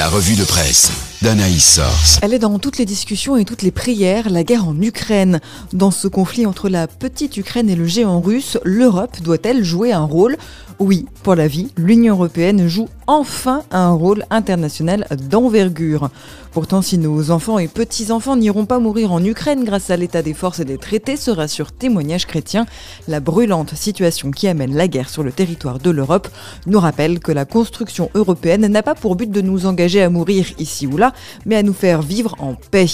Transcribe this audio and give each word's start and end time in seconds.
La 0.00 0.08
revue 0.08 0.34
de 0.34 0.44
presse 0.44 0.90
d'Anaïs 1.20 1.74
Source. 1.74 2.18
Elle 2.22 2.32
est 2.32 2.38
dans 2.38 2.58
toutes 2.58 2.78
les 2.78 2.86
discussions 2.86 3.36
et 3.36 3.44
toutes 3.44 3.60
les 3.60 3.70
prières, 3.70 4.30
la 4.30 4.44
guerre 4.44 4.66
en 4.66 4.80
Ukraine. 4.80 5.40
Dans 5.74 5.90
ce 5.90 6.08
conflit 6.08 6.46
entre 6.46 6.70
la 6.70 6.86
petite 6.86 7.36
Ukraine 7.36 7.68
et 7.68 7.76
le 7.76 7.84
géant 7.84 8.22
russe, 8.22 8.56
l'Europe 8.64 9.20
doit-elle 9.20 9.62
jouer 9.62 9.92
un 9.92 10.04
rôle? 10.04 10.38
Oui, 10.80 11.04
pour 11.22 11.34
la 11.34 11.46
vie, 11.46 11.70
l'Union 11.76 12.14
européenne 12.14 12.66
joue 12.66 12.88
enfin 13.06 13.64
un 13.70 13.90
rôle 13.90 14.24
international 14.30 15.06
d'envergure. 15.28 16.08
Pourtant, 16.52 16.80
si 16.80 16.96
nos 16.96 17.30
enfants 17.30 17.58
et 17.58 17.68
petits-enfants 17.68 18.34
n'iront 18.34 18.64
pas 18.64 18.78
mourir 18.78 19.12
en 19.12 19.22
Ukraine 19.22 19.64
grâce 19.64 19.90
à 19.90 19.96
l'état 19.96 20.22
des 20.22 20.32
forces 20.32 20.60
et 20.60 20.64
des 20.64 20.78
traités, 20.78 21.16
se 21.16 21.30
rassure 21.30 21.70
témoignage 21.70 22.26
chrétien, 22.26 22.66
la 23.08 23.20
brûlante 23.20 23.74
situation 23.74 24.30
qui 24.30 24.48
amène 24.48 24.74
la 24.74 24.88
guerre 24.88 25.10
sur 25.10 25.22
le 25.22 25.32
territoire 25.32 25.80
de 25.80 25.90
l'Europe 25.90 26.28
nous 26.66 26.80
rappelle 26.80 27.20
que 27.20 27.30
la 27.30 27.44
construction 27.44 28.10
européenne 28.14 28.66
n'a 28.66 28.82
pas 28.82 28.94
pour 28.94 29.16
but 29.16 29.30
de 29.30 29.42
nous 29.42 29.66
engager 29.66 30.02
à 30.02 30.08
mourir 30.08 30.46
ici 30.58 30.86
ou 30.86 30.96
là, 30.96 31.12
mais 31.44 31.56
à 31.56 31.62
nous 31.62 31.74
faire 31.74 32.00
vivre 32.00 32.34
en 32.38 32.54
paix. 32.54 32.86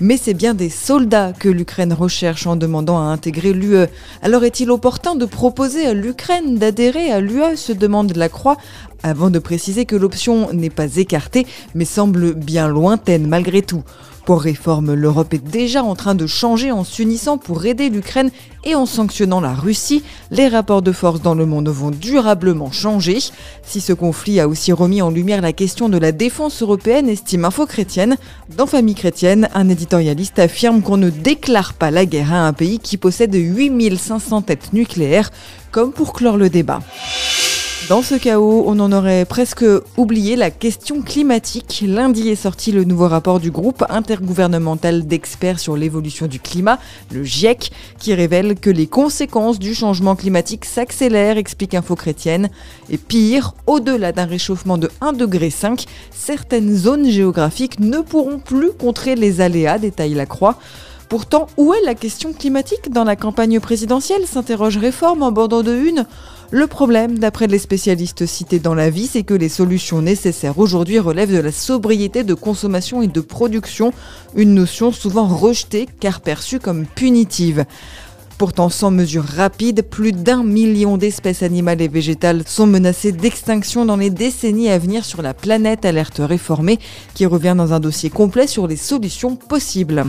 Mais 0.00 0.16
c'est 0.16 0.34
bien 0.34 0.54
des 0.54 0.70
soldats 0.70 1.32
que 1.32 1.48
l'Ukraine 1.48 1.92
recherche 1.92 2.46
en 2.46 2.54
demandant 2.54 2.98
à 2.98 3.10
intégrer 3.10 3.52
l'UE. 3.52 3.86
Alors 4.22 4.44
est-il 4.44 4.70
opportun 4.70 5.16
de 5.16 5.26
proposer 5.26 5.86
à 5.86 5.92
l'Ukraine 5.92 6.56
d'adhérer 6.56 7.10
à 7.10 7.20
l'UE 7.20 7.31
se 7.56 7.72
demande 7.72 8.16
la 8.16 8.28
Croix, 8.28 8.56
avant 9.02 9.30
de 9.30 9.38
préciser 9.38 9.84
que 9.84 9.96
l'option 9.96 10.52
n'est 10.52 10.70
pas 10.70 10.96
écartée, 10.96 11.46
mais 11.74 11.84
semble 11.84 12.34
bien 12.34 12.68
lointaine 12.68 13.26
malgré 13.26 13.62
tout. 13.62 13.82
Pour 14.24 14.42
réforme, 14.42 14.94
l'Europe 14.94 15.34
est 15.34 15.44
déjà 15.44 15.82
en 15.82 15.96
train 15.96 16.14
de 16.14 16.28
changer 16.28 16.70
en 16.70 16.84
s'unissant 16.84 17.38
pour 17.38 17.66
aider 17.66 17.90
l'Ukraine 17.90 18.30
et 18.62 18.76
en 18.76 18.86
sanctionnant 18.86 19.40
la 19.40 19.52
Russie. 19.52 20.04
Les 20.30 20.46
rapports 20.46 20.82
de 20.82 20.92
force 20.92 21.20
dans 21.20 21.34
le 21.34 21.44
monde 21.44 21.68
vont 21.68 21.90
durablement 21.90 22.70
changer. 22.70 23.18
Si 23.64 23.80
ce 23.80 23.92
conflit 23.92 24.38
a 24.38 24.46
aussi 24.46 24.70
remis 24.72 25.02
en 25.02 25.10
lumière 25.10 25.40
la 25.40 25.52
question 25.52 25.88
de 25.88 25.98
la 25.98 26.12
défense 26.12 26.62
européenne, 26.62 27.08
estime 27.08 27.44
Info 27.44 27.66
Chrétienne, 27.66 28.16
dans 28.56 28.66
Famille 28.66 28.94
Chrétienne, 28.94 29.48
un 29.54 29.68
éditorialiste 29.68 30.38
affirme 30.38 30.82
qu'on 30.82 30.98
ne 30.98 31.10
déclare 31.10 31.74
pas 31.74 31.90
la 31.90 32.06
guerre 32.06 32.32
à 32.32 32.46
un 32.46 32.52
pays 32.52 32.78
qui 32.78 32.98
possède 32.98 33.34
8500 33.34 34.42
têtes 34.42 34.72
nucléaires, 34.72 35.32
comme 35.72 35.90
pour 35.92 36.12
clore 36.12 36.36
le 36.36 36.48
débat. 36.48 36.78
Dans 37.88 38.00
ce 38.00 38.14
chaos, 38.14 38.62
on 38.66 38.78
en 38.78 38.92
aurait 38.92 39.24
presque 39.24 39.64
oublié 39.96 40.36
la 40.36 40.50
question 40.50 41.02
climatique. 41.02 41.84
Lundi 41.86 42.28
est 42.28 42.36
sorti 42.36 42.70
le 42.70 42.84
nouveau 42.84 43.08
rapport 43.08 43.40
du 43.40 43.50
groupe 43.50 43.84
intergouvernemental 43.88 45.04
d'experts 45.06 45.58
sur 45.58 45.76
l'évolution 45.76 46.26
du 46.28 46.38
climat, 46.38 46.78
le 47.10 47.24
GIEC, 47.24 47.72
qui 47.98 48.14
révèle 48.14 48.54
que 48.54 48.70
les 48.70 48.86
conséquences 48.86 49.58
du 49.58 49.74
changement 49.74 50.14
climatique 50.14 50.64
s'accélèrent, 50.64 51.38
explique 51.38 51.74
Info 51.74 51.96
Chrétienne. 51.96 52.50
Et 52.88 52.98
pire, 52.98 53.52
au-delà 53.66 54.12
d'un 54.12 54.26
réchauffement 54.26 54.78
de 54.78 54.88
1,5 55.00 55.16
degré, 55.16 55.52
certaines 56.12 56.74
zones 56.74 57.10
géographiques 57.10 57.80
ne 57.80 57.98
pourront 57.98 58.38
plus 58.38 58.70
contrer 58.72 59.16
les 59.16 59.40
aléas, 59.40 59.78
détaille 59.78 60.14
la 60.14 60.26
Croix. 60.26 60.56
Pourtant, 61.08 61.46
où 61.58 61.74
est 61.74 61.84
la 61.84 61.94
question 61.94 62.32
climatique 62.32 62.90
dans 62.90 63.04
la 63.04 63.16
campagne 63.16 63.60
présidentielle 63.60 64.26
s'interroge 64.26 64.78
Réforme 64.78 65.22
en 65.22 65.30
bordant 65.30 65.62
de 65.62 65.74
une. 65.74 66.06
Le 66.54 66.66
problème, 66.66 67.18
d'après 67.18 67.46
les 67.46 67.58
spécialistes 67.58 68.26
cités 68.26 68.58
dans 68.58 68.74
la 68.74 68.90
vie, 68.90 69.06
c'est 69.06 69.22
que 69.22 69.32
les 69.32 69.48
solutions 69.48 70.02
nécessaires 70.02 70.58
aujourd'hui 70.58 70.98
relèvent 70.98 71.32
de 71.32 71.40
la 71.40 71.50
sobriété 71.50 72.24
de 72.24 72.34
consommation 72.34 73.00
et 73.00 73.06
de 73.06 73.20
production, 73.22 73.90
une 74.36 74.52
notion 74.52 74.92
souvent 74.92 75.26
rejetée 75.26 75.88
car 75.98 76.20
perçue 76.20 76.60
comme 76.60 76.84
punitive. 76.84 77.64
Pourtant, 78.36 78.68
sans 78.68 78.90
mesures 78.90 79.24
rapides, 79.24 79.80
plus 79.80 80.12
d'un 80.12 80.44
million 80.44 80.98
d'espèces 80.98 81.42
animales 81.42 81.80
et 81.80 81.88
végétales 81.88 82.42
sont 82.46 82.66
menacées 82.66 83.12
d'extinction 83.12 83.86
dans 83.86 83.96
les 83.96 84.10
décennies 84.10 84.68
à 84.68 84.78
venir 84.78 85.06
sur 85.06 85.22
la 85.22 85.32
planète, 85.32 85.86
alerte 85.86 86.20
réformée, 86.22 86.78
qui 87.14 87.24
revient 87.24 87.54
dans 87.56 87.72
un 87.72 87.80
dossier 87.80 88.10
complet 88.10 88.46
sur 88.46 88.66
les 88.66 88.76
solutions 88.76 89.36
possibles. 89.36 90.04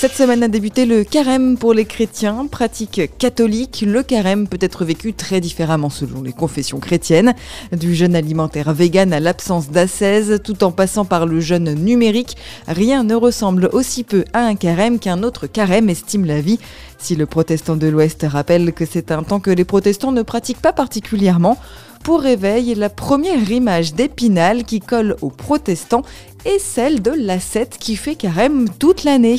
Cette 0.00 0.14
semaine 0.14 0.44
a 0.44 0.48
débuté 0.48 0.86
le 0.86 1.02
carême 1.02 1.58
pour 1.58 1.74
les 1.74 1.84
chrétiens, 1.84 2.46
pratique 2.48 3.10
catholique. 3.18 3.82
Le 3.84 4.04
carême 4.04 4.46
peut 4.46 4.58
être 4.60 4.84
vécu 4.84 5.12
très 5.12 5.40
différemment 5.40 5.90
selon 5.90 6.22
les 6.22 6.32
confessions 6.32 6.78
chrétiennes, 6.78 7.34
du 7.72 7.96
jeûne 7.96 8.14
alimentaire 8.14 8.72
vegan 8.72 9.12
à 9.12 9.18
l'absence 9.18 9.70
d'ascèse, 9.70 10.38
tout 10.44 10.62
en 10.62 10.70
passant 10.70 11.04
par 11.04 11.26
le 11.26 11.40
jeûne 11.40 11.74
numérique. 11.74 12.36
Rien 12.68 13.02
ne 13.02 13.16
ressemble 13.16 13.70
aussi 13.72 14.04
peu 14.04 14.24
à 14.32 14.42
un 14.42 14.54
carême 14.54 15.00
qu'un 15.00 15.24
autre 15.24 15.48
carême, 15.48 15.90
estime 15.90 16.26
la 16.26 16.40
vie. 16.40 16.60
Si 16.98 17.16
le 17.16 17.26
protestant 17.26 17.74
de 17.74 17.88
l'Ouest 17.88 18.24
rappelle 18.28 18.72
que 18.72 18.86
c'est 18.86 19.10
un 19.10 19.24
temps 19.24 19.40
que 19.40 19.50
les 19.50 19.64
protestants 19.64 20.12
ne 20.12 20.22
pratiquent 20.22 20.62
pas 20.62 20.72
particulièrement, 20.72 21.58
pour 22.02 22.20
réveil, 22.20 22.74
la 22.74 22.88
première 22.88 23.50
image 23.50 23.94
d'Épinal 23.94 24.64
qui 24.64 24.80
colle 24.80 25.16
aux 25.20 25.30
protestants 25.30 26.02
est 26.44 26.58
celle 26.58 27.02
de 27.02 27.10
l'ascète 27.10 27.76
qui 27.78 27.96
fait 27.96 28.14
carême 28.14 28.68
toute 28.78 29.04
l'année. 29.04 29.36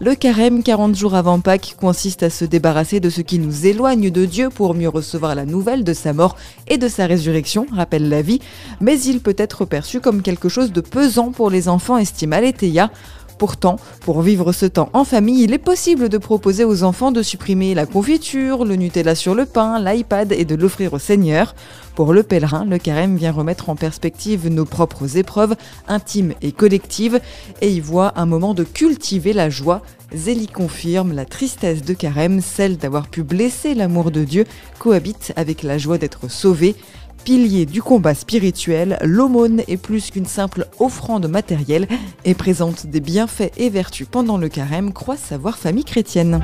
Le 0.00 0.14
carême 0.14 0.62
40 0.62 0.94
jours 0.94 1.14
avant 1.14 1.40
Pâques 1.40 1.76
consiste 1.80 2.22
à 2.22 2.30
se 2.30 2.44
débarrasser 2.44 3.00
de 3.00 3.10
ce 3.10 3.20
qui 3.20 3.38
nous 3.38 3.66
éloigne 3.66 4.10
de 4.10 4.24
Dieu 4.24 4.50
pour 4.50 4.74
mieux 4.74 4.88
recevoir 4.88 5.34
la 5.34 5.46
nouvelle 5.46 5.84
de 5.84 5.92
sa 5.92 6.12
mort 6.12 6.36
et 6.68 6.78
de 6.78 6.88
sa 6.88 7.06
résurrection, 7.06 7.66
rappelle 7.72 8.08
la 8.08 8.20
vie, 8.20 8.40
mais 8.80 9.00
il 9.00 9.20
peut 9.20 9.36
être 9.38 9.64
perçu 9.64 10.00
comme 10.00 10.22
quelque 10.22 10.48
chose 10.48 10.72
de 10.72 10.80
pesant 10.80 11.30
pour 11.30 11.48
les 11.48 11.68
enfants, 11.68 11.96
estime 11.96 12.32
Aletheia. 12.32 12.90
Pourtant, 13.44 13.76
pour 14.00 14.22
vivre 14.22 14.52
ce 14.52 14.64
temps 14.64 14.88
en 14.94 15.04
famille, 15.04 15.42
il 15.42 15.52
est 15.52 15.58
possible 15.58 16.08
de 16.08 16.16
proposer 16.16 16.64
aux 16.64 16.82
enfants 16.82 17.12
de 17.12 17.22
supprimer 17.22 17.74
la 17.74 17.84
confiture, 17.84 18.64
le 18.64 18.74
Nutella 18.76 19.14
sur 19.14 19.34
le 19.34 19.44
pain, 19.44 19.78
l'iPad 19.78 20.32
et 20.32 20.46
de 20.46 20.54
l'offrir 20.54 20.94
au 20.94 20.98
Seigneur. 20.98 21.54
Pour 21.94 22.14
le 22.14 22.22
pèlerin, 22.22 22.64
le 22.64 22.78
carême 22.78 23.18
vient 23.18 23.32
remettre 23.32 23.68
en 23.68 23.76
perspective 23.76 24.48
nos 24.48 24.64
propres 24.64 25.18
épreuves, 25.18 25.56
intimes 25.88 26.32
et 26.40 26.52
collectives, 26.52 27.20
et 27.60 27.70
y 27.70 27.80
voit 27.80 28.14
un 28.16 28.24
moment 28.24 28.54
de 28.54 28.64
cultiver 28.64 29.34
la 29.34 29.50
joie. 29.50 29.82
Zélie 30.14 30.46
confirme 30.46 31.12
la 31.12 31.26
tristesse 31.26 31.82
de 31.82 31.92
carême, 31.92 32.40
celle 32.40 32.78
d'avoir 32.78 33.08
pu 33.08 33.22
blesser 33.22 33.74
l'amour 33.74 34.10
de 34.10 34.24
Dieu, 34.24 34.46
cohabite 34.78 35.34
avec 35.36 35.62
la 35.62 35.76
joie 35.76 35.98
d'être 35.98 36.30
sauvé. 36.30 36.76
Pilier 37.24 37.64
du 37.64 37.80
combat 37.80 38.14
spirituel, 38.14 38.98
l'aumône 39.02 39.62
est 39.66 39.78
plus 39.78 40.10
qu'une 40.10 40.26
simple 40.26 40.66
offrande 40.78 41.26
matérielle 41.26 41.88
et 42.26 42.34
présente 42.34 42.86
des 42.86 43.00
bienfaits 43.00 43.50
et 43.56 43.70
vertus 43.70 44.06
pendant 44.10 44.36
le 44.36 44.50
carême, 44.50 44.92
croit 44.92 45.16
savoir 45.16 45.56
famille 45.56 45.84
chrétienne. 45.84 46.42